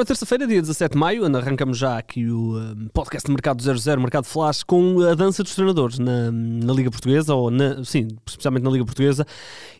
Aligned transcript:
Para 0.00 0.06
terça-feira, 0.06 0.46
dia 0.46 0.62
17 0.62 0.92
de 0.92 0.98
maio, 0.98 1.26
arrancamos 1.36 1.76
já 1.76 1.98
aqui 1.98 2.26
o 2.26 2.54
podcast 2.90 3.26
de 3.26 3.32
Mercado 3.32 3.62
00, 3.62 4.00
Mercado 4.00 4.24
Flash, 4.24 4.62
com 4.62 4.98
a 5.02 5.14
dança 5.14 5.42
dos 5.42 5.54
treinadores 5.54 5.98
na, 5.98 6.32
na 6.32 6.72
Liga 6.72 6.90
Portuguesa, 6.90 7.34
ou 7.34 7.50
na, 7.50 7.84
sim, 7.84 8.08
especialmente 8.26 8.62
na 8.62 8.70
Liga 8.70 8.86
Portuguesa. 8.86 9.26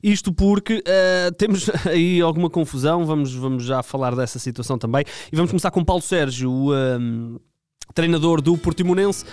Isto 0.03 0.31
porque 0.31 0.85
uh, 0.87 1.33
temos 1.39 1.71
aí 1.89 2.21
alguma 2.21 2.51
confusão, 2.51 3.07
vamos, 3.07 3.33
vamos 3.33 3.65
já 3.65 3.83
falar 3.83 4.15
dessa 4.15 4.39
situação 4.39 4.77
também. 4.77 5.07
E 5.33 5.37
vamos 5.37 5.51
começar 5.51 5.71
com 5.71 5.83
Paulo 5.83 6.03
Sérgio, 6.03 6.51
o 6.51 6.75
um, 6.75 7.39
treinador 7.95 8.43
do 8.43 8.59
Portimonense 8.59 9.25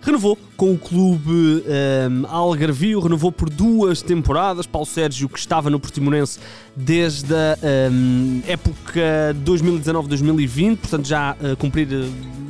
renovou 0.00 0.38
com 0.56 0.72
o 0.72 0.78
clube 0.78 1.30
um, 1.30 2.26
Algarvio, 2.26 3.00
renovou 3.00 3.30
por 3.30 3.48
duas 3.50 4.02
temporadas. 4.02 4.66
Paulo 4.66 4.86
Sérgio, 4.86 5.28
que 5.28 5.38
estava 5.38 5.70
no 5.70 5.78
Portimonense 5.78 6.38
desde 6.74 7.34
a 7.34 7.56
um, 7.90 8.42
época 8.46 9.36
2019-2020, 9.44 10.76
portanto 10.76 11.06
já 11.06 11.30
a 11.30 11.56
cumprir 11.56 11.88
eh, 11.92 12.08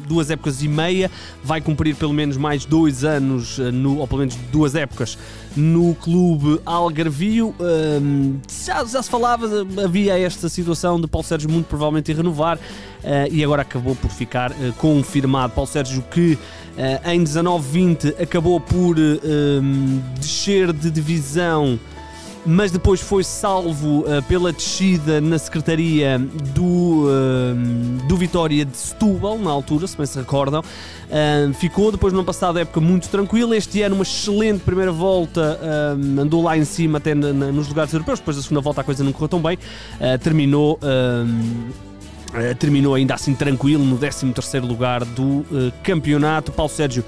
duas 0.08 0.30
épocas 0.30 0.62
e 0.62 0.68
meia, 0.68 1.10
vai 1.44 1.60
cumprir 1.60 1.94
pelo 1.94 2.12
menos 2.12 2.36
mais 2.36 2.64
dois 2.64 3.04
anos, 3.04 3.58
eh, 3.58 3.70
no, 3.70 3.98
ou 3.98 4.08
pelo 4.08 4.20
menos 4.20 4.34
duas 4.50 4.74
épocas, 4.74 5.18
no 5.56 5.94
clube 5.94 6.60
Algarvio. 6.64 7.54
Um, 7.60 8.38
já, 8.64 8.84
já, 8.84 9.02
se 9.02 9.10
falava, 9.10 9.46
havia 9.84 10.18
esta 10.18 10.48
situação 10.48 11.00
de 11.00 11.06
Paulo 11.06 11.26
Sérgio 11.26 11.50
muito 11.50 11.66
provavelmente 11.66 12.10
ir 12.10 12.16
renovar 12.16 12.56
uh, 12.56 12.60
e 13.30 13.44
agora 13.44 13.62
acabou 13.62 13.94
por 13.94 14.10
ficar 14.10 14.50
uh, 14.50 14.72
confirmado. 14.78 15.52
Paulo 15.52 15.68
Sérgio 15.68 16.02
que 16.10 16.32
uh, 16.32 17.10
em 17.10 17.22
19-20 17.22 18.20
acabou 18.22 18.58
por 18.60 18.96
descer 20.18 20.72
de 20.72 20.90
divisão 20.90 21.78
mas 22.50 22.70
depois 22.70 22.98
foi 22.98 23.22
salvo 23.22 24.00
uh, 24.00 24.22
pela 24.26 24.50
descida 24.50 25.20
na 25.20 25.38
secretaria 25.38 26.18
do, 26.54 27.04
uh, 27.04 28.06
do 28.08 28.16
Vitória 28.16 28.64
de 28.64 28.74
Setúbal, 28.74 29.38
na 29.38 29.50
altura, 29.50 29.86
se 29.86 29.94
bem 29.94 30.06
se 30.06 30.18
recordam. 30.18 30.60
Uh, 30.60 31.52
ficou 31.52 31.92
depois 31.92 32.10
no 32.10 32.20
ano 32.20 32.26
passado, 32.26 32.58
época 32.58 32.80
muito 32.80 33.06
tranquila. 33.10 33.54
Este 33.54 33.82
ano, 33.82 33.96
uma 33.96 34.02
excelente 34.02 34.60
primeira 34.60 34.90
volta, 34.90 35.60
andou 36.18 36.42
lá 36.42 36.56
em 36.56 36.64
cima 36.64 36.96
até 36.96 37.14
na, 37.14 37.34
na, 37.34 37.52
nos 37.52 37.68
lugares 37.68 37.92
europeus. 37.92 38.18
Depois 38.18 38.38
da 38.38 38.42
segunda 38.42 38.62
volta, 38.62 38.80
a 38.80 38.84
coisa 38.84 39.04
não 39.04 39.12
correu 39.12 39.28
tão 39.28 39.42
bem. 39.42 39.58
terminou. 40.22 40.78
terminou 42.58 42.94
ainda 42.94 43.14
assim 43.14 43.34
tranquilo 43.34 43.84
no 43.84 43.98
13 43.98 44.32
lugar 44.60 45.04
do 45.04 45.44
campeonato. 45.82 46.50
Paulo 46.50 46.72
Sérgio 46.72 47.04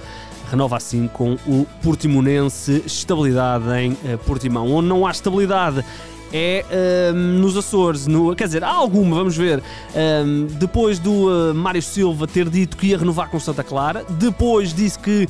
renova 0.51 0.77
assim 0.77 1.09
com 1.13 1.35
o 1.47 1.67
Portimonense 1.83 2.83
estabilidade 2.85 3.65
em 3.79 3.93
uh, 3.93 4.19
Portimão. 4.27 4.71
Onde 4.73 4.89
não 4.89 5.07
há 5.07 5.11
estabilidade 5.11 5.85
é 6.33 6.65
uh, 6.71 7.13
nos 7.15 7.57
Açores, 7.57 8.07
no, 8.07 8.35
quer 8.35 8.45
dizer, 8.45 8.63
há 8.63 8.71
alguma, 8.71 9.17
vamos 9.17 9.37
ver. 9.37 9.59
Uh, 9.59 10.47
depois 10.59 10.99
do 10.99 11.29
uh, 11.29 11.55
Mário 11.55 11.83
Silva 11.83 12.27
ter 12.27 12.49
dito 12.49 12.77
que 12.77 12.89
ia 12.89 12.99
renovar 12.99 13.29
com 13.31 13.41
Santa 13.41 13.65
Clara, 13.65 14.05
depois 14.09 14.73
disse 14.73 14.99
que 14.99 15.29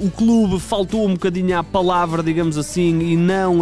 o 0.00 0.10
clube 0.10 0.58
faltou 0.58 1.06
um 1.06 1.12
bocadinho 1.12 1.58
à 1.58 1.64
palavra, 1.64 2.22
digamos 2.22 2.56
assim, 2.56 3.00
e 3.00 3.16
não 3.16 3.58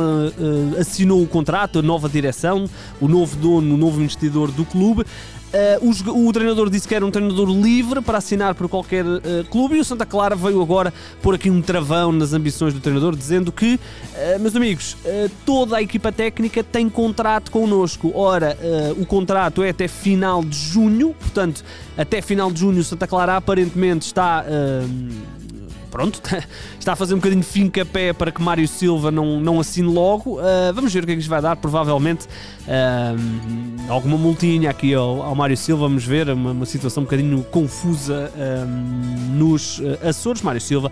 assinou 0.78 1.20
o 1.20 1.26
contrato, 1.26 1.80
a 1.80 1.82
nova 1.82 2.08
direção, 2.08 2.66
o 3.00 3.08
novo 3.08 3.34
dono, 3.36 3.74
o 3.74 3.76
novo 3.76 4.00
investidor 4.00 4.52
do 4.52 4.64
clube. 4.64 5.04
Uh, 5.50 6.12
o, 6.12 6.28
o, 6.28 6.32
treinador 6.32 6.70
disse 6.70 6.86
que 6.86 6.94
era 6.94 7.04
um 7.04 7.10
treinador 7.10 7.48
livre 7.50 8.00
para 8.00 8.18
assinar 8.18 8.54
por 8.54 8.68
qualquer 8.68 9.04
uh, 9.04 9.20
clube 9.50 9.74
e 9.74 9.80
o 9.80 9.84
Santa 9.84 10.06
Clara 10.06 10.36
veio 10.36 10.62
agora 10.62 10.94
pôr 11.20 11.34
aqui 11.34 11.50
um 11.50 11.60
travão 11.60 12.12
nas 12.12 12.32
ambições 12.32 12.72
do 12.72 12.78
treinador, 12.78 13.16
dizendo 13.16 13.50
que, 13.50 13.74
uh, 13.74 14.40
meus 14.40 14.54
amigos, 14.54 14.96
toda 15.44 15.78
a 15.78 15.82
equipa 15.82 16.12
técnica 16.12 16.62
tem 16.62 16.88
contrato 16.88 17.50
connosco. 17.50 18.12
Ora, 18.14 18.56
o 18.96 19.04
contrato 19.04 19.62
é 19.62 19.70
até 19.70 19.88
final 19.88 20.44
de 20.44 20.56
junho, 20.56 21.14
portanto, 21.18 21.64
até 21.96 22.22
final 22.22 22.50
de 22.50 22.60
junho 22.60 22.80
o 22.80 22.84
Santa 22.84 23.06
Clara 23.06 23.36
aparentemente 23.36 24.06
está 24.06 24.44
pronto, 25.90 26.20
está 26.78 26.92
a 26.92 26.96
fazer 26.96 27.14
um 27.14 27.18
bocadinho 27.18 27.40
de 27.40 27.46
fim-capé 27.46 28.12
para 28.12 28.30
que 28.30 28.40
Mário 28.40 28.66
Silva 28.66 29.10
não, 29.10 29.40
não 29.40 29.60
assine 29.60 29.88
logo. 29.92 30.38
Uh, 30.38 30.72
vamos 30.74 30.92
ver 30.92 31.02
o 31.02 31.06
que 31.06 31.12
é 31.12 31.14
que 31.14 31.20
isto 31.20 31.30
vai 31.30 31.42
dar. 31.42 31.56
Provavelmente 31.56 32.26
uh, 32.26 33.90
alguma 33.90 34.16
multinha 34.16 34.70
aqui 34.70 34.94
ao, 34.94 35.22
ao, 35.22 35.34
Mário 35.34 35.56
Silva. 35.56 35.88
Vamos 35.88 36.04
ver, 36.04 36.30
uma, 36.30 36.52
uma 36.52 36.66
situação 36.66 37.02
um 37.02 37.04
bocadinho 37.04 37.42
confusa 37.44 38.32
uh, 38.34 39.36
nos 39.36 39.82
Açores. 40.02 40.42
Mário 40.42 40.60
Silva 40.60 40.90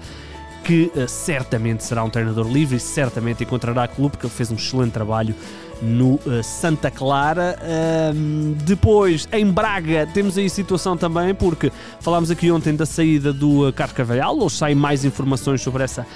que 0.65 0.91
certamente 1.07 1.85
será 1.85 2.05
um 2.05 2.11
treinador 2.11 2.47
livre 2.47 2.77
e 2.77 2.81
certamente 2.81 3.43
encontrará 3.45 3.89
clube, 3.89 4.13
porque 4.13 4.27
ele 4.27 4.35
fez 4.35 4.51
um 4.51 4.55
excelente 4.55 4.93
trabalho 4.93 5.35
no 5.81 6.15
uh, 6.15 6.43
Santa 6.43 6.91
Clara. 6.91 7.59
Uh, 7.61 8.55
depois, 8.65 9.29
em 9.33 9.47
Braga, 9.47 10.07
temos 10.13 10.37
aí 10.37 10.49
situação 10.49 10.97
também, 10.97 11.35
porque 11.35 11.73
falámos 12.01 12.31
aqui 12.31 12.51
ontem 12.51 12.75
da 12.75 12.87
saída 12.87 13.33
do 13.33 13.69
uh, 13.69 13.73
Carlos 13.73 13.97
Carvalhal, 13.97 14.39
hoje 14.39 14.57
saem 14.57 14.75
mais 14.75 15.05
informações 15.05 15.63
sobre 15.63 15.83
essa 15.83 16.07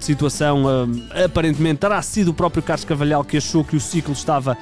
situação. 0.00 0.64
aparentemente 1.24 1.80
terá 1.80 2.00
sido 2.00 2.28
o 2.28 2.34
próprio 2.34 2.62
Carlos 2.62 2.84
Carvalhal 2.84 3.24
que 3.24 3.36
achou 3.36 3.64
que 3.64 3.74
o 3.74 3.80
ciclo 3.80 4.12
estava 4.12 4.56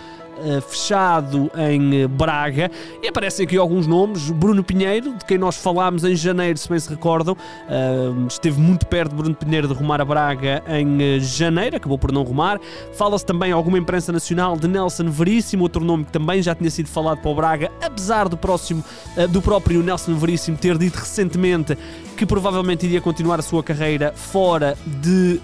fechado 0.61 1.51
em 1.57 2.03
eh, 2.03 2.09
Braga. 2.09 2.71
E 3.03 3.09
aparecem 3.09 3.45
aqui 3.45 3.57
alguns 3.57 3.87
nomes. 3.87 4.31
Bruno 4.31 4.63
Pinheiro, 4.63 5.15
de 5.17 5.25
quem 5.25 5.39
nós 5.39 5.57
falámos 5.57 6.05
em 6.05 6.15
janeiro, 6.15 6.59
se 6.59 6.69
bem 6.69 6.79
se 6.79 6.89
recordam, 6.89 7.37
eh, 7.69 8.27
esteve 8.29 8.61
muito 8.61 8.87
perto 8.87 9.11
de 9.11 9.17
Bruno 9.17 9.35
Pinheiro 9.35 9.69
de 9.69 9.75
rumar 9.75 10.01
a 10.01 10.05
Braga 10.05 10.63
em 10.69 11.21
janeiro, 11.21 11.77
acabou 11.77 11.99
por 11.99 12.13
não 12.13 12.23
rumar. 12.23 12.61
Fala-se 12.93 13.25
também 13.25 13.53
alguma 13.53 13.79
imprensa 13.79 14.13
nacional 14.13 14.57
de 14.57 14.67
Nelson 14.67 15.11
Veríssimo, 15.11 15.63
outro 15.63 15.85
nome 15.85 16.05
que 16.05 16.13
também 16.13 16.43
já 16.43 16.55
tinha 16.55 16.71
sido 16.71 16.89
falado 16.89 17.19
para 17.19 17.31
o 17.31 17.35
Braga, 17.35 17.71
apesar 17.83 18.29
do, 18.29 18.37
próximo, 18.37 18.85
do 19.31 19.43
próprio 19.43 19.83
Nelson 19.83 20.15
Veríssimo 20.15 20.57
ter 20.57 20.77
dito 20.79 20.97
recentemente 20.97 21.77
que 22.17 22.27
provavelmente 22.27 22.87
iria 22.87 23.01
continuar 23.01 23.39
a 23.39 23.43
sua 23.43 23.63
carreira 23.63 24.13
fora 24.15 24.77
de 24.87 25.41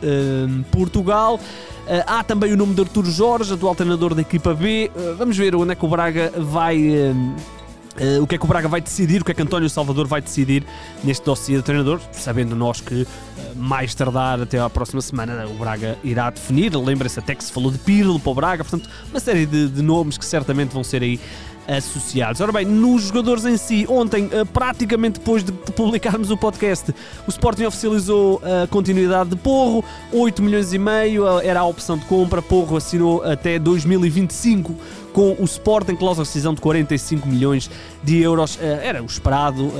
Portugal. 0.71 1.41
Uh, 1.87 2.03
há 2.05 2.25
também 2.25 2.53
o 2.53 2.57
nome 2.57 2.75
de 2.75 2.81
Arturo 2.81 3.09
Jorge, 3.09 3.55
atual 3.55 3.73
treinador 3.73 4.13
da 4.13 4.21
equipa 4.21 4.53
B. 4.53 4.91
Uh, 4.93 5.15
vamos 5.17 5.37
ver 5.37 5.55
onde 5.55 5.71
é 5.71 5.75
que 5.77 5.85
o 5.85 5.89
Braga 5.89 6.33
vai. 6.37 6.79
Uh, 6.79 8.23
o 8.23 8.27
que 8.27 8.35
é 8.35 8.39
que 8.39 8.45
o 8.45 8.49
Braga 8.49 8.67
vai 8.69 8.81
decidir, 8.81 9.23
o 9.23 9.25
que 9.25 9.31
é 9.31 9.35
que 9.35 9.41
António 9.41 9.71
Salvador 9.71 10.07
vai 10.07 10.21
decidir 10.21 10.65
neste 11.05 11.25
dossiê 11.25 11.57
do 11.57 11.63
treinador, 11.63 12.01
sabendo 12.11 12.57
nós 12.57 12.81
que 12.81 13.03
uh, 13.03 13.07
mais 13.56 13.94
tardar 13.94 14.41
até 14.41 14.59
à 14.59 14.69
próxima 14.69 15.00
semana 15.00 15.47
o 15.47 15.55
Braga 15.55 15.99
irá 16.05 16.31
definir. 16.31 16.75
Lembrem-se 16.77 17.19
até 17.19 17.34
que 17.34 17.43
se 17.43 17.53
falou 17.53 17.71
de 17.71 17.78
Pirlo 17.78 18.21
para 18.21 18.31
o 18.31 18.34
Braga, 18.34 18.65
portanto, 18.65 18.89
uma 19.11 19.21
série 19.21 19.47
de, 19.47 19.69
de 19.69 19.83
nomes 19.83 20.19
que 20.19 20.25
certamente 20.25 20.72
vão 20.72 20.84
ser 20.84 21.03
aí 21.03 21.21
associados. 21.69 22.41
Ora 22.41 22.53
bem, 22.53 22.65
nos 22.65 23.05
jogadores 23.05 23.45
em 23.45 23.56
si, 23.56 23.87
ontem, 23.89 24.28
eh, 24.33 24.45
praticamente 24.45 25.19
depois 25.19 25.43
de 25.43 25.53
publicarmos 25.53 26.31
o 26.31 26.37
podcast, 26.37 26.95
o 27.27 27.31
Sporting 27.31 27.65
oficializou 27.65 28.41
a 28.45 28.66
continuidade 28.69 29.31
de 29.31 29.37
Porro, 29.37 29.84
8 30.12 30.43
milhões 30.43 30.72
e 30.72 30.78
meio 30.78 31.27
eh, 31.27 31.47
era 31.47 31.61
a 31.61 31.65
opção 31.65 31.99
de 31.99 32.05
compra, 32.05 32.41
Porro 32.41 32.77
assinou 32.77 33.22
até 33.25 33.59
2025 33.59 34.75
com 35.12 35.37
o 35.39 35.45
Sporting, 35.45 35.97
cláusula 35.97 36.25
de 36.25 36.28
decisão 36.28 36.55
de 36.55 36.61
45 36.61 37.27
milhões 37.27 37.71
de 38.03 38.21
euros, 38.21 38.59
eh, 38.61 38.81
era 38.84 39.03
o 39.03 39.06
esperado 39.06 39.72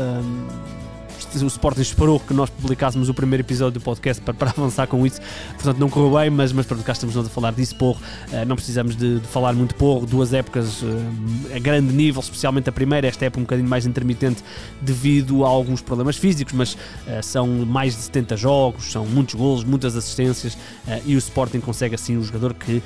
o 1.43 1.47
Sporting 1.47 1.81
esperou 1.81 2.21
que 2.21 2.33
nós 2.33 2.51
publicássemos 2.51 3.09
o 3.09 3.15
primeiro 3.15 3.43
episódio 3.43 3.81
do 3.81 3.83
podcast 3.83 4.23
para, 4.23 4.35
para 4.35 4.51
avançar 4.51 4.87
com 4.87 5.07
isso, 5.07 5.21
portanto 5.55 5.79
não 5.79 5.89
correu 5.89 6.19
bem, 6.19 6.31
mas, 6.31 6.53
mas 6.53 6.67
pronto, 6.67 6.83
cá 6.85 6.93
estamos 6.93 7.15
nós 7.15 7.27
a 7.27 7.31
falar 7.31 7.53
disso, 7.53 7.77
porro, 7.77 8.01
uh, 8.33 8.45
não 8.47 8.57
precisamos 8.57 8.97
de, 8.97 9.21
de, 9.21 9.27
falar 9.27 9.53
muito 9.55 9.75
porro, 9.75 10.07
duas 10.07 10.33
épocas 10.33 10.83
uh, 10.83 10.87
a 11.55 11.59
grande 11.59 11.93
nível, 11.93 12.21
especialmente 12.21 12.69
a 12.69 12.73
primeira, 12.73 13.07
esta 13.07 13.25
época 13.25 13.41
um 13.41 13.45
bocadinho 13.45 13.69
mais 13.69 13.87
intermitente 13.87 14.43
devido 14.81 15.45
a 15.45 15.49
alguns 15.49 15.81
problemas 15.81 16.17
físicos, 16.17 16.53
mas 16.53 16.75
uh, 16.75 17.23
são 17.23 17.47
mais 17.47 17.95
de 17.95 18.03
70 18.03 18.37
jogos, 18.37 18.93
são 18.93 19.07
muitos 19.07 19.35
golos, 19.35 19.65
muitas 19.65 19.97
assistências 19.97 20.57
e 21.05 21.15
o 21.15 21.19
Sporting 21.19 21.61
consegue 21.61 21.95
assim 21.95 22.17
um 22.17 22.23
jogador 22.23 22.55
que 22.55 22.83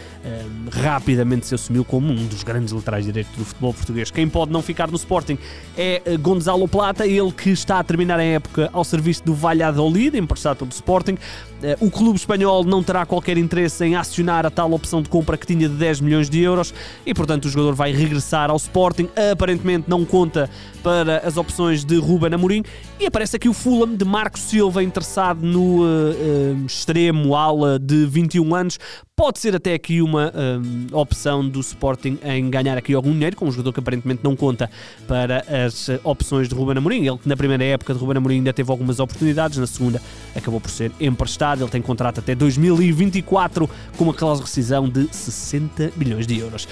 rapidamente 0.73 1.47
se 1.47 1.55
assumiu 1.55 1.85
como 1.85 2.11
um 2.13 2.27
dos 2.27 2.43
grandes 2.43 2.73
laterais 2.73 3.05
direitos 3.05 3.35
do 3.37 3.45
futebol 3.45 3.75
português. 3.75 4.11
Quem 4.11 4.29
pode 4.29 4.51
não 4.51 4.63
ficar 4.63 4.89
no 4.89 4.97
Sporting 4.97 5.39
é 5.77 6.01
Gonzalo 6.19 6.67
Plata, 6.67 7.07
ele 7.07 7.31
que 7.33 7.51
está 7.51 7.79
a 7.79 7.85
terminar 7.85 8.19
a 8.19 8.40
época 8.41 8.71
ao 8.73 8.83
serviço 8.83 9.23
do 9.25 9.35
Valladolid, 9.35 10.17
emprestado 10.17 10.59
pelo 10.59 10.71
Sporting. 10.71 11.17
Eh, 11.63 11.77
o 11.81 11.91
clube 11.91 12.19
espanhol 12.19 12.65
não 12.65 12.83
terá 12.83 13.05
qualquer 13.05 13.37
interesse 13.37 13.85
em 13.85 13.95
acionar 13.95 14.47
a 14.47 14.51
tal 14.51 14.73
opção 14.73 15.03
de 15.03 15.09
compra 15.09 15.37
que 15.37 15.47
tinha 15.47 15.69
de 15.69 15.75
10 15.75 16.01
milhões 16.01 16.31
de 16.31 16.41
euros 16.41 16.75
e, 17.05 17.15
portanto, 17.15 17.45
o 17.45 17.49
jogador 17.49 17.75
vai 17.75 17.93
regressar 17.93 18.51
ao 18.51 18.57
Sporting. 18.57 19.09
Aparentemente 19.31 19.89
não 19.89 20.05
conta 20.05 20.49
para 20.83 21.19
as 21.19 21.37
opções 21.37 21.85
de 21.85 21.99
Ruben 21.99 22.35
Amorim 22.35 22.63
e 22.99 23.07
aparece 23.07 23.37
aqui 23.37 23.49
o 23.49 23.53
Fulham 23.53 23.95
de 23.95 24.05
Marco 24.05 24.39
Silva 24.39 24.83
interessado 24.83 25.43
no 25.43 25.83
uh, 25.83 25.85
uh, 25.85 26.67
extremo 26.67 27.37
ala 27.37 27.79
de 27.79 28.07
21 28.07 28.55
anos. 28.55 28.79
Pode 29.21 29.39
ser 29.39 29.55
até 29.55 29.75
aqui 29.75 30.01
uma 30.01 30.29
uh, 30.29 30.97
opção 30.97 31.47
do 31.47 31.61
Sporting 31.61 32.19
em 32.25 32.49
ganhar 32.49 32.79
aqui 32.79 32.95
algum 32.95 33.13
dinheiro 33.13 33.37
com 33.37 33.45
um 33.45 33.51
jogador 33.51 33.71
que 33.71 33.79
aparentemente 33.79 34.25
não 34.25 34.35
conta 34.35 34.71
para 35.07 35.45
as 35.67 35.91
opções 36.03 36.49
de 36.49 36.55
Ruben 36.55 36.79
Amorim. 36.79 37.07
Ele 37.07 37.19
que 37.19 37.29
na 37.29 37.37
primeira 37.37 37.63
época 37.63 37.93
de 37.93 38.01
Ruben 38.01 38.17
Amorim 38.17 38.37
ainda 38.37 38.55
teve 38.55 38.71
algumas 38.71 38.99
oportunidades, 38.99 39.59
na 39.59 39.67
segunda 39.67 40.01
acabou 40.35 40.59
por 40.59 40.71
ser 40.71 40.91
emprestado 40.99 41.63
ele 41.63 41.71
tem 41.71 41.83
contrato 41.83 42.21
até 42.21 42.35
2024 42.35 43.69
com 43.95 44.05
uma 44.05 44.15
cláusula 44.15 44.47
de 44.47 44.51
rescisão 44.51 44.89
de 44.89 45.07
60 45.15 45.93
milhões 45.99 46.27
de 46.27 46.39
euros. 46.39 46.67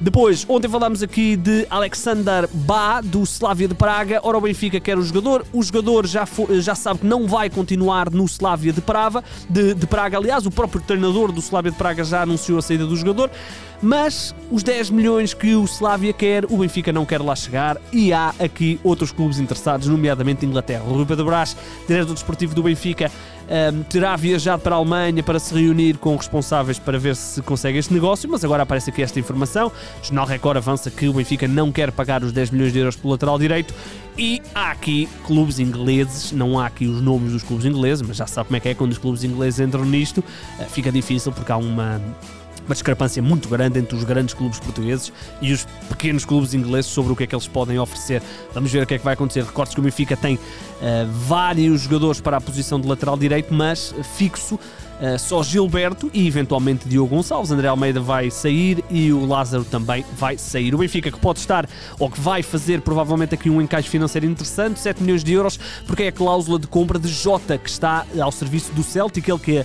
Depois, 0.00 0.46
ontem 0.48 0.66
falámos 0.66 1.02
aqui 1.02 1.36
de 1.36 1.66
Alexander 1.68 2.48
Bá, 2.50 3.02
do 3.02 3.22
Slavia 3.22 3.68
de 3.68 3.74
Praga. 3.74 4.18
Ora, 4.22 4.38
o 4.38 4.40
Benfica 4.40 4.80
quer 4.80 4.96
o 4.96 5.02
jogador. 5.02 5.44
O 5.52 5.62
jogador 5.62 6.06
já, 6.06 6.26
já 6.60 6.74
sabe 6.74 7.00
que 7.00 7.06
não 7.06 7.26
vai 7.26 7.50
continuar 7.50 8.10
no 8.10 8.24
Slavia 8.24 8.72
de 8.72 8.80
Praga, 8.80 9.22
de, 9.48 9.74
de 9.74 9.86
Praga. 9.86 10.16
Aliás, 10.16 10.46
o 10.46 10.50
próprio 10.50 10.80
treinador 10.80 11.30
do 11.30 11.40
Slavia 11.40 11.70
de 11.70 11.76
Praga 11.76 12.02
já 12.02 12.22
anunciou 12.22 12.58
a 12.58 12.62
saída 12.62 12.86
do 12.86 12.96
jogador. 12.96 13.30
Mas 13.82 14.34
os 14.50 14.62
10 14.62 14.90
milhões 14.90 15.32
que 15.34 15.54
o 15.54 15.64
Slavia 15.64 16.12
quer, 16.12 16.44
o 16.46 16.58
Benfica 16.58 16.92
não 16.92 17.06
quer 17.06 17.20
lá 17.20 17.34
chegar 17.34 17.78
e 17.92 18.12
há 18.12 18.34
aqui 18.38 18.78
outros 18.84 19.10
clubes 19.10 19.38
interessados, 19.38 19.86
nomeadamente 19.86 20.44
Inglaterra. 20.44 20.84
O 20.86 20.92
Rui 20.94 21.06
Pedro 21.06 21.24
Brás, 21.24 21.56
diretor 21.88 22.12
desportivo 22.12 22.54
do 22.54 22.62
Benfica, 22.62 23.10
um, 23.50 23.82
terá 23.82 24.14
viajado 24.14 24.62
para 24.62 24.76
a 24.76 24.78
Alemanha 24.78 25.22
para 25.22 25.38
se 25.38 25.52
reunir 25.52 25.98
com 25.98 26.16
responsáveis 26.16 26.78
para 26.78 26.98
ver 26.98 27.16
se 27.16 27.42
consegue 27.42 27.78
este 27.78 27.92
negócio, 27.92 28.28
mas 28.30 28.44
agora 28.44 28.62
aparece 28.62 28.90
aqui 28.90 29.02
esta 29.02 29.18
informação. 29.18 29.68
O 29.68 30.04
Jornal 30.04 30.26
Record 30.26 30.56
avança 30.58 30.90
que 30.90 31.08
o 31.08 31.12
Benfica 31.12 31.48
não 31.48 31.72
quer 31.72 31.90
pagar 31.90 32.22
os 32.22 32.32
10 32.32 32.50
milhões 32.50 32.72
de 32.72 32.78
euros 32.78 32.96
pelo 32.96 33.12
lateral 33.12 33.38
direito 33.38 33.74
e 34.16 34.40
há 34.54 34.70
aqui 34.70 35.08
clubes 35.26 35.58
ingleses, 35.58 36.30
não 36.30 36.58
há 36.58 36.66
aqui 36.66 36.86
os 36.86 37.00
nomes 37.00 37.32
dos 37.32 37.42
clubes 37.42 37.66
ingleses, 37.66 38.06
mas 38.06 38.16
já 38.16 38.26
sabe 38.26 38.48
como 38.48 38.56
é 38.56 38.60
que 38.60 38.68
é 38.68 38.74
quando 38.74 38.92
os 38.92 38.98
clubes 38.98 39.24
ingleses 39.24 39.58
entram 39.60 39.84
nisto, 39.84 40.18
uh, 40.18 40.64
fica 40.68 40.92
difícil 40.92 41.32
porque 41.32 41.50
há 41.50 41.56
uma 41.56 42.00
uma 42.66 42.74
discrepância 42.74 43.22
muito 43.22 43.48
grande 43.48 43.78
entre 43.78 43.96
os 43.96 44.04
grandes 44.04 44.34
clubes 44.34 44.60
portugueses 44.60 45.12
e 45.40 45.52
os 45.52 45.64
pequenos 45.88 46.24
clubes 46.24 46.54
ingleses 46.54 46.90
sobre 46.90 47.12
o 47.12 47.16
que 47.16 47.24
é 47.24 47.26
que 47.26 47.34
eles 47.34 47.46
podem 47.46 47.78
oferecer. 47.78 48.22
Vamos 48.52 48.70
ver 48.70 48.82
o 48.82 48.86
que 48.86 48.94
é 48.94 48.98
que 48.98 49.04
vai 49.04 49.14
acontecer. 49.14 49.44
Recordes 49.44 49.74
que 49.74 49.80
o 49.80 49.82
Benfica 49.82 50.16
tem 50.16 50.36
uh, 50.36 50.40
vários 51.26 51.82
jogadores 51.82 52.20
para 52.20 52.36
a 52.36 52.40
posição 52.40 52.80
de 52.80 52.86
lateral 52.86 53.16
direito, 53.16 53.52
mas 53.52 53.94
fixo 54.16 54.58
Uh, 55.00 55.18
só 55.18 55.42
Gilberto 55.42 56.10
e 56.12 56.26
eventualmente 56.26 56.86
Diogo 56.86 57.16
Gonçalves. 57.16 57.50
André 57.50 57.68
Almeida 57.68 58.00
vai 58.00 58.30
sair 58.30 58.84
e 58.90 59.10
o 59.12 59.24
Lázaro 59.24 59.64
também 59.64 60.04
vai 60.18 60.36
sair. 60.36 60.74
O 60.74 60.78
Benfica 60.78 61.10
que 61.10 61.18
pode 61.18 61.38
estar, 61.38 61.66
ou 61.98 62.10
que 62.10 62.20
vai 62.20 62.42
fazer 62.42 62.82
provavelmente 62.82 63.34
aqui 63.34 63.48
um 63.48 63.62
encaixe 63.62 63.88
financeiro 63.88 64.26
interessante, 64.26 64.78
7 64.78 65.02
milhões 65.02 65.24
de 65.24 65.32
euros, 65.32 65.58
porque 65.86 66.02
é 66.02 66.08
a 66.08 66.12
cláusula 66.12 66.58
de 66.58 66.66
compra 66.66 66.98
de 66.98 67.08
Jota 67.08 67.56
que 67.56 67.70
está 67.70 68.04
ao 68.20 68.30
serviço 68.30 68.72
do 68.72 68.82
Celtic, 68.82 69.26
ele 69.26 69.38
que 69.38 69.60
uh, 69.60 69.64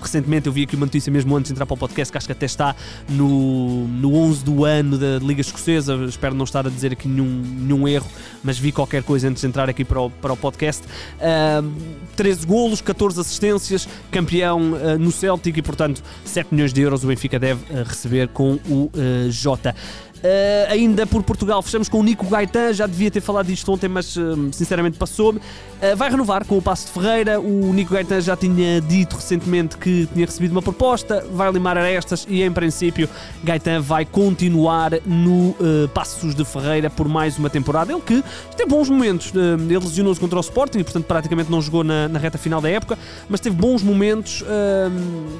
recentemente 0.00 0.48
eu 0.48 0.52
vi 0.52 0.64
aqui 0.64 0.74
uma 0.74 0.86
notícia 0.86 1.12
mesmo 1.12 1.36
antes 1.36 1.50
de 1.50 1.52
entrar 1.52 1.66
para 1.66 1.74
o 1.74 1.78
podcast, 1.78 2.10
que 2.10 2.18
acho 2.18 2.26
que 2.26 2.32
até 2.32 2.46
está 2.46 2.74
no, 3.08 3.86
no 3.86 4.14
11 4.16 4.44
do 4.44 4.64
ano 4.64 4.98
da 4.98 5.18
Liga 5.20 5.40
Escocesa. 5.40 5.94
Espero 6.08 6.34
não 6.34 6.44
estar 6.44 6.66
a 6.66 6.70
dizer 6.70 6.92
aqui 6.92 7.06
nenhum, 7.06 7.42
nenhum 7.44 7.86
erro, 7.86 8.08
mas 8.42 8.58
vi 8.58 8.72
qualquer 8.72 9.04
coisa 9.04 9.28
antes 9.28 9.42
de 9.42 9.46
entrar 9.46 9.68
aqui 9.68 9.84
para 9.84 10.00
o, 10.00 10.10
para 10.10 10.32
o 10.32 10.36
podcast. 10.36 10.84
Uh, 10.84 11.72
13 12.16 12.46
golos, 12.46 12.80
14 12.80 13.20
assistências, 13.20 13.88
campeão 14.10 14.63
uh, 14.72 14.98
no 14.98 15.10
Celtic 15.10 15.56
e, 15.56 15.62
portanto, 15.62 16.02
7 16.24 16.52
milhões 16.54 16.72
de 16.72 16.80
euros 16.80 17.04
o 17.04 17.06
Benfica 17.06 17.38
deve 17.38 17.62
uh, 17.72 17.84
receber 17.84 18.28
com 18.28 18.58
o 18.68 18.90
uh, 18.94 19.30
Jota. 19.30 19.74
Uh, 20.24 20.72
ainda 20.72 21.06
por 21.06 21.22
Portugal, 21.22 21.60
fechamos 21.60 21.86
com 21.86 22.00
o 22.00 22.02
Nico 22.02 22.26
Gaetan. 22.26 22.72
Já 22.72 22.86
devia 22.86 23.10
ter 23.10 23.20
falado 23.20 23.46
disto 23.46 23.70
ontem, 23.70 23.88
mas 23.88 24.16
uh, 24.16 24.48
sinceramente 24.52 24.96
passou-me. 24.96 25.38
Uh, 25.38 25.94
vai 25.94 26.10
renovar 26.10 26.46
com 26.46 26.56
o 26.56 26.62
Passo 26.62 26.86
de 26.86 26.92
Ferreira. 26.92 27.38
O 27.38 27.74
Nico 27.74 27.92
Gaetan 27.92 28.22
já 28.22 28.34
tinha 28.34 28.80
dito 28.80 29.16
recentemente 29.16 29.76
que 29.76 30.08
tinha 30.14 30.24
recebido 30.24 30.52
uma 30.52 30.62
proposta, 30.62 31.22
vai 31.30 31.52
limar 31.52 31.76
arestas 31.76 32.26
e, 32.26 32.42
em 32.42 32.50
princípio, 32.50 33.06
Gaetan 33.42 33.82
vai 33.82 34.06
continuar 34.06 34.92
no 35.04 35.54
Passos 35.92 36.34
de 36.34 36.44
Ferreira 36.44 36.88
por 36.88 37.06
mais 37.06 37.36
uma 37.36 37.50
temporada. 37.50 37.92
Ele 37.92 38.00
que 38.00 38.24
teve 38.56 38.70
bons 38.70 38.88
momentos. 38.88 39.30
ele 39.34 39.78
lesionou-se 39.78 40.18
contra 40.18 40.38
o 40.38 40.40
Sporting 40.40 40.78
e, 40.78 40.84
portanto, 40.84 41.04
praticamente 41.04 41.50
não 41.50 41.60
jogou 41.60 41.84
na, 41.84 42.08
na 42.08 42.18
reta 42.18 42.38
final 42.38 42.62
da 42.62 42.70
época, 42.70 42.98
mas 43.28 43.40
teve 43.40 43.56
bons 43.56 43.82
momentos. 43.82 44.42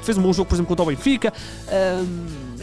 fez 0.03 0.15
um 0.15 0.21
bom 0.21 0.31
jogo, 0.31 0.47
por 0.47 0.55
exemplo, 0.55 0.67
contra 0.67 0.83
o 0.83 0.87
Benfica 0.87 1.33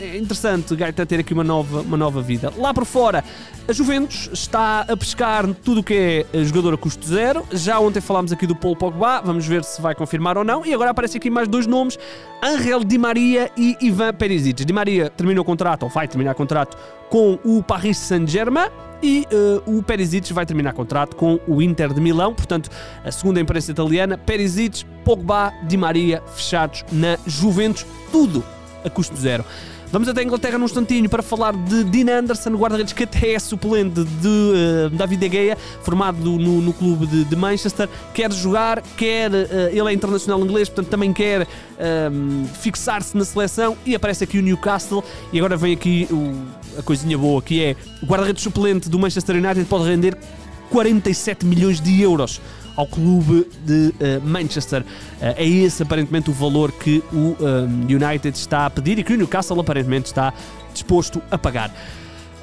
é 0.02 0.18
interessante 0.18 0.74
Gaeta 0.74 1.06
ter 1.06 1.20
aqui 1.20 1.32
uma 1.32 1.44
nova, 1.44 1.80
uma 1.80 1.96
nova 1.96 2.20
vida. 2.20 2.52
Lá 2.56 2.74
por 2.74 2.84
fora, 2.84 3.22
a 3.68 3.72
Juventus 3.72 4.28
está 4.32 4.80
a 4.80 4.96
pescar 4.96 5.46
tudo 5.62 5.80
o 5.80 5.84
que 5.84 6.26
é 6.32 6.44
jogador 6.44 6.74
a 6.74 6.76
custo 6.76 7.06
zero. 7.06 7.46
Já 7.52 7.78
ontem 7.78 8.00
falámos 8.00 8.32
aqui 8.32 8.46
do 8.46 8.56
Paul 8.56 8.74
Pogba, 8.74 9.20
vamos 9.20 9.46
ver 9.46 9.62
se 9.62 9.80
vai 9.80 9.94
confirmar 9.94 10.36
ou 10.36 10.42
não. 10.42 10.66
E 10.66 10.74
agora 10.74 10.90
aparecem 10.90 11.18
aqui 11.18 11.30
mais 11.30 11.46
dois 11.46 11.66
nomes: 11.66 11.96
Angel 12.42 12.82
Di 12.82 12.98
Maria 12.98 13.50
e 13.56 13.76
Ivan 13.80 14.12
Perisic. 14.12 14.64
Di 14.64 14.72
Maria 14.72 15.08
terminou 15.08 15.42
o 15.42 15.44
contrato, 15.44 15.84
ou 15.84 15.88
vai 15.88 16.08
terminar 16.08 16.32
o 16.32 16.36
contrato, 16.36 16.76
com 17.08 17.38
o 17.44 17.62
Paris 17.62 17.98
Saint-Germain 17.98 18.68
e 19.02 19.26
uh, 19.66 19.78
o 19.78 19.82
Perisic 19.82 20.32
vai 20.32 20.46
terminar 20.46 20.72
contrato 20.72 21.16
com 21.16 21.38
o 21.46 21.62
Inter 21.62 21.92
de 21.92 22.00
Milão. 22.00 22.34
Portanto, 22.34 22.70
a 23.04 23.10
segunda 23.10 23.40
imprensa 23.40 23.70
italiana, 23.70 24.18
Perisic, 24.18 24.84
Pogba, 25.04 25.52
Di 25.66 25.76
Maria 25.76 26.22
fechados 26.34 26.84
na 26.90 27.18
Juventus, 27.26 27.86
tudo 28.10 28.44
a 28.84 28.90
custo 28.90 29.16
zero. 29.16 29.44
Vamos 29.92 30.08
até 30.08 30.22
a 30.22 30.24
Inglaterra 30.24 30.56
num 30.56 30.64
instantinho 30.64 31.06
para 31.06 31.22
falar 31.22 31.52
de 31.52 31.84
Dean 31.84 32.20
Anderson, 32.20 32.52
guarda-redes 32.56 32.94
que 32.94 33.04
até 33.04 33.34
é 33.34 33.38
suplente 33.38 34.02
de 34.02 34.26
uh, 34.26 34.90
David 34.90 35.28
De 35.28 35.36
Gea, 35.36 35.58
formado 35.82 36.18
no, 36.18 36.62
no 36.62 36.72
clube 36.72 37.06
de, 37.06 37.26
de, 37.26 37.36
Manchester. 37.36 37.86
Quer 38.14 38.32
jogar, 38.32 38.80
quer. 38.96 39.30
Uh, 39.30 39.68
ele 39.70 39.90
é 39.90 39.92
internacional 39.92 40.40
inglês, 40.40 40.70
portanto 40.70 40.88
também 40.88 41.12
quer 41.12 41.42
uh, 41.42 41.46
fixar-se 42.54 43.14
na 43.14 43.24
seleção. 43.26 43.76
E 43.84 43.94
aparece 43.94 44.24
aqui 44.24 44.38
o 44.38 44.42
Newcastle. 44.42 45.04
E 45.30 45.36
agora 45.36 45.58
vem 45.58 45.74
aqui 45.74 46.08
o, 46.10 46.78
a 46.78 46.82
coisinha 46.82 47.18
boa 47.18 47.42
que 47.42 47.62
é 47.62 47.76
o 48.02 48.06
guarda-redes 48.06 48.42
suplente 48.42 48.88
do 48.88 48.98
Manchester 48.98 49.36
United 49.36 49.66
pode 49.66 49.84
render 49.84 50.16
47 50.70 51.44
milhões 51.44 51.82
de 51.82 52.00
euros 52.00 52.40
ao 52.76 52.86
clube 52.86 53.48
de 53.64 53.94
uh, 54.00 54.26
Manchester. 54.26 54.82
Uh, 54.82 54.84
é 55.20 55.46
esse 55.46 55.82
aparentemente 55.82 56.30
o 56.30 56.32
valor 56.32 56.72
que 56.72 57.02
o 57.12 57.36
um, 57.40 57.82
United 57.84 58.36
está 58.36 58.66
a 58.66 58.70
pedir 58.70 58.98
e 58.98 59.04
que 59.04 59.12
o 59.12 59.16
Newcastle 59.16 59.60
aparentemente 59.60 60.06
está 60.06 60.32
disposto 60.72 61.22
a 61.30 61.38
pagar. 61.38 61.70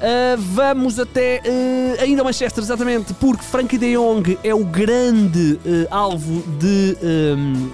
Uh, 0.00 0.36
vamos 0.38 0.98
até 0.98 1.42
uh, 1.44 2.02
ainda 2.02 2.24
Manchester, 2.24 2.64
exatamente, 2.64 3.12
porque 3.14 3.44
Frankie 3.44 3.76
de 3.76 3.94
Jong 3.94 4.38
é 4.42 4.54
o 4.54 4.64
grande 4.64 5.60
uh, 5.62 5.86
alvo 5.90 6.42
de 6.58 6.96
um, 7.02 7.70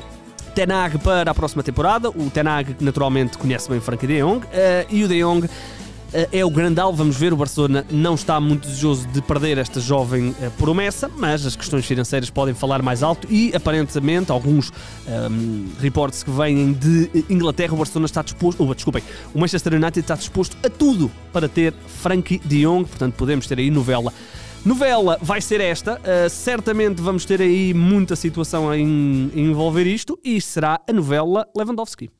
Tenag 0.53 0.99
para 0.99 1.31
a 1.31 1.35
próxima 1.35 1.63
temporada. 1.63 2.11
O 2.11 2.29
Tenag 2.29 2.75
naturalmente 2.81 3.39
conhece 3.39 3.71
bem 3.71 3.79
Frankie 3.79 4.09
de 4.09 4.21
Jong 4.21 4.45
e 4.91 5.05
o 5.05 5.09
de 5.09 5.23
Jong 5.23 5.49
é 6.33 6.45
o 6.45 6.51
grande 6.51 6.81
alvo. 6.81 6.99
Vamos 6.99 7.17
ver, 7.17 7.33
o 7.33 7.37
Barcelona 7.37 7.85
não 7.91 8.15
está 8.15 8.41
muito 8.41 8.67
desejoso 8.69 9.07
de 9.09 9.21
perder 9.21 9.59
esta 9.59 9.81
jovem 9.81 10.35
eh, 10.41 10.51
promessa, 10.59 11.11
mas 11.17 11.45
as 11.45 11.57
questões 11.57 11.85
financeiras 11.85 12.31
podem 12.31 12.55
falar 12.55 12.83
mais 12.83 13.03
alto 13.03 13.27
e 13.31 13.55
aparentemente 13.55 14.31
alguns 14.31 14.71
um, 14.71 14.75
ehm, 15.09 15.67
reportes 15.81 16.23
que 16.23 16.31
vêm 16.31 16.73
de 16.73 17.11
Inglaterra, 17.29 17.75
o 17.75 17.77
Barcelona 17.77 18.07
está 18.07 18.23
disposto, 18.23 18.63
oh, 18.63 18.75
desculpem, 18.75 19.03
o 19.35 19.39
Manchester 19.39 19.75
United 19.75 20.01
está 20.01 20.15
disposto 20.15 20.57
a 20.65 20.71
tudo 20.71 21.11
para 21.33 21.49
ter 21.49 21.75
Frankie 21.87 22.41
de 22.45 22.63
Jong, 22.63 22.89
portanto 22.89 23.15
podemos 23.15 23.47
ter 23.47 23.59
aí 23.59 23.71
novela. 23.71 24.13
Novela 24.65 25.19
vai 25.23 25.41
ser 25.41 25.61
esta, 25.61 25.95
uh, 26.01 26.29
certamente 26.29 27.01
vamos 27.01 27.25
ter 27.25 27.41
aí 27.41 27.73
muita 27.73 28.17
situação 28.17 28.75
em 28.75 29.31
envolver 29.35 29.87
isto 29.87 30.19
e 30.25 30.41
será 30.41 30.81
a 30.89 30.93
novela 30.93 31.47
Lewandowski. 31.57 32.11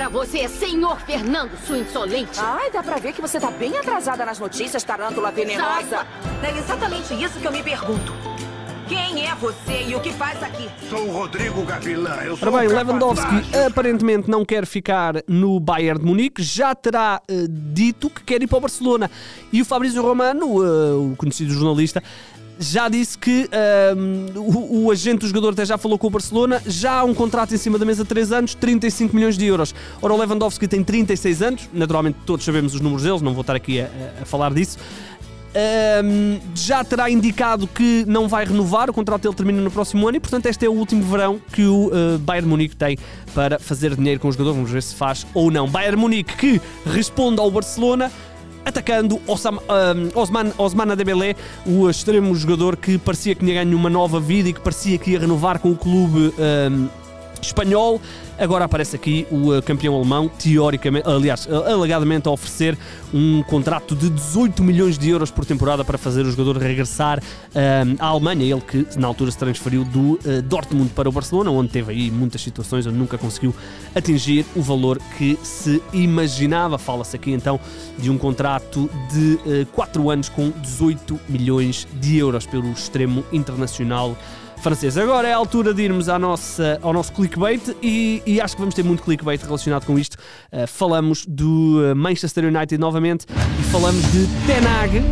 Pra 0.00 0.08
você, 0.08 0.48
senhor 0.48 0.98
Fernando, 1.02 1.50
sua 1.66 1.76
insolente. 1.76 2.40
Ai, 2.40 2.70
dá 2.70 2.82
pra 2.82 2.96
ver 2.96 3.12
que 3.12 3.20
você 3.20 3.38
tá 3.38 3.50
bem 3.50 3.76
atrasada 3.76 4.24
nas 4.24 4.38
notícias, 4.38 4.82
tarântula 4.82 5.30
venenosa. 5.30 6.06
É 6.42 6.58
exatamente 6.58 7.12
isso 7.22 7.38
que 7.38 7.46
eu 7.46 7.52
me 7.52 7.62
pergunto. 7.62 8.10
Quem 8.88 9.26
é 9.26 9.34
você 9.34 9.82
e 9.86 9.94
o 9.94 10.00
que 10.00 10.10
faz 10.10 10.42
aqui? 10.42 10.70
Sou 10.88 11.06
o 11.06 11.12
Rodrigo 11.12 11.62
Gavilã. 11.66 12.14
Eu 12.24 12.34
sou 12.34 12.48
Ora 12.48 12.60
bem, 12.60 12.68
Lewandowski 12.74 13.26
aparentemente 13.66 14.30
não 14.30 14.42
quer 14.42 14.64
ficar 14.64 15.16
no 15.28 15.60
Bayern 15.60 16.00
de 16.00 16.06
Munique, 16.06 16.42
já 16.42 16.74
terá 16.74 17.20
uh, 17.30 17.46
dito 17.46 18.08
que 18.08 18.22
quer 18.22 18.42
ir 18.42 18.46
para 18.46 18.56
o 18.56 18.60
Barcelona. 18.62 19.10
E 19.52 19.60
o 19.60 19.66
Fabrício 19.66 20.00
Romano, 20.00 20.46
uh, 20.46 21.12
o 21.12 21.16
conhecido 21.16 21.52
jornalista, 21.52 22.02
já 22.60 22.90
disse 22.90 23.16
que 23.16 23.48
um, 23.96 24.38
o, 24.38 24.84
o, 24.84 24.90
agente 24.90 25.20
do 25.20 25.26
jogador 25.26 25.54
até 25.54 25.64
já 25.64 25.78
falou 25.78 25.98
com 25.98 26.08
o 26.08 26.10
Barcelona, 26.10 26.62
já 26.66 27.00
há 27.00 27.04
um 27.04 27.14
contrato 27.14 27.54
em 27.54 27.56
cima 27.56 27.78
da 27.78 27.86
mesa 27.86 28.02
de 28.02 28.08
3 28.10 28.32
anos, 28.32 28.54
35 28.54 29.16
milhões 29.16 29.38
de 29.38 29.46
euros. 29.46 29.74
Ora, 30.02 30.12
o 30.12 30.16
Lewandowski 30.18 30.68
tem 30.68 30.84
36 30.84 31.40
anos, 31.40 31.68
naturalmente 31.72 32.18
todos 32.26 32.44
sabemos 32.44 32.74
os 32.74 32.82
números 32.82 33.02
deles, 33.02 33.22
não 33.22 33.32
vou 33.32 33.40
estar 33.40 33.56
aqui 33.56 33.80
a, 33.80 33.88
a 34.20 34.26
falar 34.26 34.52
disso. 34.52 34.76
Um, 35.52 36.38
já 36.54 36.84
terá 36.84 37.10
indicado 37.10 37.66
que 37.66 38.04
não 38.06 38.28
vai 38.28 38.44
renovar, 38.44 38.88
o 38.88 38.92
contrato 38.92 39.22
dele 39.22 39.34
termina 39.34 39.60
no 39.60 39.70
próximo 39.70 40.06
ano 40.06 40.16
e, 40.16 40.20
portanto, 40.20 40.46
este 40.46 40.64
é 40.64 40.68
o 40.68 40.72
último 40.72 41.02
verão 41.02 41.40
que 41.52 41.64
o 41.64 41.88
uh, 41.88 42.18
Bayern 42.20 42.48
Munique 42.48 42.76
tem 42.76 42.96
para 43.34 43.58
fazer 43.58 43.96
dinheiro 43.96 44.20
com 44.20 44.28
o 44.28 44.32
jogador. 44.32 44.52
Vamos 44.52 44.70
ver 44.70 44.82
se 44.82 44.94
faz 44.94 45.26
ou 45.34 45.50
não. 45.50 45.68
Bayern 45.68 45.96
Munique 45.96 46.36
que 46.36 46.60
responde 46.86 47.40
ao 47.40 47.50
Barcelona 47.50 48.12
atacando 48.64 49.20
Osam, 49.26 49.56
um, 49.56 50.18
Osman, 50.18 50.52
Osman 50.58 50.96
Dembélé, 50.96 51.34
o 51.66 51.88
extremo 51.88 52.34
jogador 52.34 52.76
que 52.76 52.98
parecia 52.98 53.34
que 53.34 53.44
tinha 53.44 53.64
ganho 53.64 53.76
uma 53.76 53.90
nova 53.90 54.20
vida 54.20 54.48
e 54.48 54.52
que 54.52 54.60
parecia 54.60 54.98
que 54.98 55.12
ia 55.12 55.20
renovar 55.20 55.58
com 55.58 55.70
o 55.70 55.76
clube 55.76 56.32
um, 56.38 56.88
espanhol. 57.42 58.00
Agora 58.38 58.64
aparece 58.64 58.96
aqui 58.96 59.26
o 59.30 59.54
uh, 59.54 59.62
campeão 59.62 59.94
alemão, 59.94 60.26
teoricamente, 60.26 61.06
aliás, 61.06 61.44
uh, 61.44 61.62
alegadamente 61.70 62.26
a 62.26 62.30
oferecer 62.30 62.76
um 63.12 63.42
contrato 63.42 63.94
de 63.94 64.08
18 64.08 64.62
milhões 64.62 64.96
de 64.96 65.10
euros 65.10 65.30
por 65.30 65.44
temporada 65.44 65.84
para 65.84 65.98
fazer 65.98 66.24
o 66.24 66.30
jogador 66.30 66.56
regressar 66.56 67.18
uh, 67.18 67.96
à 67.98 68.06
Alemanha. 68.06 68.42
Ele 68.44 68.62
que 68.62 68.86
na 68.96 69.06
altura 69.06 69.30
se 69.30 69.36
transferiu 69.36 69.84
do 69.84 70.18
Dortmund 70.44 70.90
para 70.90 71.08
o 71.08 71.12
Barcelona, 71.12 71.50
onde 71.50 71.70
teve 71.70 71.92
aí 71.92 72.10
muitas 72.10 72.40
situações 72.40 72.86
onde 72.86 72.96
nunca 72.96 73.18
conseguiu 73.18 73.54
atingir 73.94 74.46
o 74.56 74.62
valor 74.62 74.98
que 75.18 75.38
se 75.42 75.82
imaginava. 75.92 76.78
Fala-se 76.78 77.16
aqui 77.16 77.32
então 77.32 77.60
de 77.98 78.10
um 78.10 78.16
contrato 78.16 78.88
de 79.12 79.66
4 79.72 80.10
anos 80.10 80.28
com 80.28 80.50
18 80.50 81.20
milhões 81.28 81.86
de 82.00 82.16
euros 82.16 82.46
pelo 82.46 82.70
extremo 82.70 83.24
internacional 83.32 84.16
francês. 84.60 84.96
Agora 84.96 85.28
é 85.28 85.32
a 85.32 85.36
altura 85.36 85.72
de 85.74 85.82
irmos 85.82 86.08
à 86.08 86.18
nossa, 86.18 86.78
ao 86.82 86.92
nosso 86.92 87.12
clickbait 87.12 87.76
e, 87.82 88.22
e 88.26 88.40
acho 88.40 88.54
que 88.54 88.60
vamos 88.60 88.74
ter 88.74 88.82
muito 88.82 89.02
clickbait 89.02 89.42
relacionado 89.42 89.84
com 89.84 89.98
isto. 89.98 90.16
Uh, 90.52 90.66
falamos 90.66 91.24
do 91.26 91.84
eh, 91.84 91.94
Manchester 91.94 92.44
United 92.44 92.78
novamente 92.78 93.26
e 93.58 93.62
falamos 93.64 94.02
de 94.12 94.26
Tenag 94.46 95.02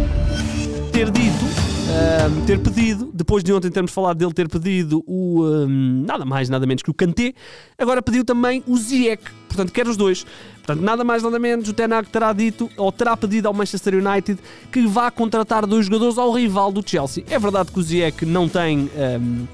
ter 0.92 1.10
dito, 1.10 1.77
uh, 1.88 2.46
ter 2.46 2.58
pedido, 2.58 3.10
depois 3.12 3.42
de 3.42 3.52
ontem 3.52 3.70
termos 3.70 3.92
falado 3.92 4.18
dele 4.18 4.32
ter 4.32 4.48
pedido 4.48 5.02
o 5.06 5.42
uh, 5.42 5.66
nada 5.68 6.24
mais, 6.24 6.48
nada 6.48 6.66
menos 6.66 6.82
que 6.82 6.90
o 6.90 6.94
Kanté, 6.94 7.34
agora 7.78 8.02
pediu 8.02 8.24
também 8.24 8.62
o 8.66 8.76
Ziyech, 8.76 9.22
portanto 9.48 9.72
quer 9.72 9.88
os 9.88 9.96
dois. 9.96 10.24
Portanto, 10.56 10.84
nada 10.84 11.02
mais, 11.02 11.22
nada 11.22 11.38
menos, 11.38 11.68
o 11.68 11.72
Tenag 11.72 12.08
terá 12.10 12.32
dito, 12.32 12.68
ou 12.76 12.92
terá 12.92 13.16
pedido 13.16 13.48
ao 13.48 13.54
Manchester 13.54 13.94
United 13.94 14.38
que 14.70 14.86
vá 14.86 15.10
contratar 15.10 15.66
dois 15.66 15.86
jogadores 15.86 16.18
ao 16.18 16.30
rival 16.32 16.70
do 16.70 16.86
Chelsea. 16.86 17.24
É 17.30 17.38
verdade 17.38 17.72
que 17.72 17.78
o 17.78 17.82
Ziyech 17.82 18.26
não 18.26 18.48
tem 18.48 18.90
um, 19.20 19.46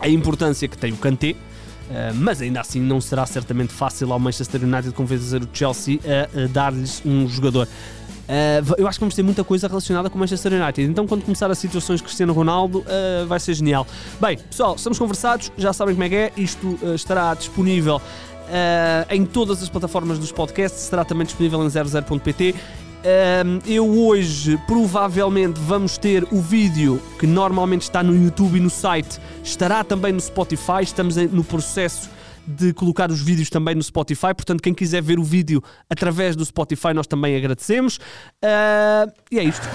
a 0.00 0.08
importância 0.08 0.66
que 0.66 0.78
tem 0.78 0.92
o 0.92 0.96
Kanté, 0.96 1.36
Uh, 1.82 2.14
mas 2.14 2.40
ainda 2.40 2.60
assim 2.60 2.80
não 2.80 3.02
será 3.02 3.26
certamente 3.26 3.70
fácil 3.70 4.12
ao 4.14 4.18
Manchester 4.18 4.62
United 4.62 4.92
convencer 4.92 5.42
o 5.42 5.48
Chelsea 5.52 5.98
a, 6.06 6.44
a 6.44 6.46
dar-lhes 6.46 7.02
um 7.04 7.28
jogador. 7.28 7.68
Uh, 8.32 8.74
eu 8.78 8.88
acho 8.88 8.98
que 8.98 9.00
vamos 9.00 9.14
ter 9.14 9.22
muita 9.22 9.44
coisa 9.44 9.68
relacionada 9.68 10.08
com 10.08 10.16
o 10.16 10.18
Manchester 10.18 10.54
United. 10.54 10.90
Então, 10.90 11.06
quando 11.06 11.22
começar 11.22 11.50
as 11.50 11.58
situações 11.58 12.00
Cristiano 12.00 12.32
Ronaldo, 12.32 12.78
uh, 12.78 13.26
vai 13.26 13.38
ser 13.38 13.52
genial. 13.52 13.86
Bem, 14.18 14.38
pessoal, 14.38 14.74
estamos 14.74 14.98
conversados, 14.98 15.52
já 15.58 15.70
sabem 15.74 15.94
como 15.94 16.04
é 16.04 16.08
que 16.08 16.14
é. 16.14 16.32
Isto 16.34 16.78
uh, 16.82 16.94
estará 16.94 17.34
disponível 17.34 18.00
em 19.08 19.24
todas 19.24 19.62
as 19.62 19.70
plataformas 19.70 20.18
dos 20.18 20.30
podcasts, 20.30 20.82
estará 20.82 21.06
também 21.06 21.24
disponível 21.24 21.64
em 21.64 21.68
00.pt. 21.68 22.54
eu 23.66 23.88
hoje 23.88 24.60
provavelmente 24.66 25.58
vamos 25.58 25.96
ter 25.96 26.24
o 26.30 26.38
vídeo 26.38 27.00
que 27.18 27.26
normalmente 27.26 27.82
está 27.82 28.02
no 28.02 28.14
YouTube 28.14 28.58
e 28.58 28.60
no 28.60 28.68
site, 28.68 29.18
estará 29.42 29.82
também 29.82 30.12
no 30.12 30.20
Spotify. 30.20 30.82
Estamos 30.82 31.16
no 31.16 31.42
processo 31.42 32.10
de 32.46 32.72
colocar 32.72 33.10
os 33.10 33.20
vídeos 33.20 33.50
também 33.50 33.74
no 33.74 33.82
Spotify. 33.82 34.34
Portanto, 34.34 34.62
quem 34.62 34.74
quiser 34.74 35.02
ver 35.02 35.18
o 35.18 35.24
vídeo 35.24 35.62
através 35.88 36.36
do 36.36 36.44
Spotify, 36.44 36.92
nós 36.94 37.06
também 37.06 37.36
agradecemos. 37.36 37.96
Uh, 37.96 39.12
e 39.30 39.38
é 39.38 39.44
isto. 39.44 39.66